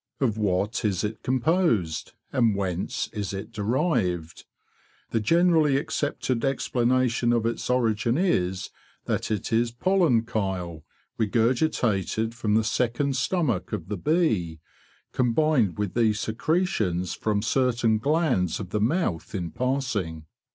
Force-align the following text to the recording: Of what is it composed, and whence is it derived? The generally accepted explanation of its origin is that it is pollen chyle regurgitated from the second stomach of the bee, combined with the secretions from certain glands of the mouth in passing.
Of 0.19 0.35
what 0.35 0.83
is 0.83 1.03
it 1.03 1.21
composed, 1.21 2.13
and 2.33 2.55
whence 2.55 3.07
is 3.09 3.35
it 3.35 3.51
derived? 3.51 4.45
The 5.11 5.19
generally 5.19 5.77
accepted 5.77 6.43
explanation 6.43 7.31
of 7.31 7.45
its 7.45 7.69
origin 7.69 8.17
is 8.17 8.71
that 9.05 9.29
it 9.29 9.53
is 9.53 9.69
pollen 9.69 10.25
chyle 10.25 10.83
regurgitated 11.19 12.33
from 12.33 12.55
the 12.55 12.63
second 12.63 13.15
stomach 13.15 13.73
of 13.73 13.89
the 13.89 13.97
bee, 13.97 14.59
combined 15.11 15.77
with 15.77 15.93
the 15.93 16.13
secretions 16.13 17.13
from 17.13 17.43
certain 17.43 17.99
glands 17.99 18.59
of 18.59 18.71
the 18.71 18.81
mouth 18.81 19.35
in 19.35 19.51
passing. 19.51 20.25